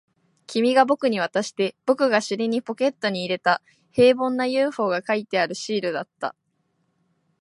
[0.47, 3.61] 君が僕に渡して、僕が尻にポケットに入れた、
[3.91, 6.35] 平凡な ＵＦＯ が描いてあるシールだった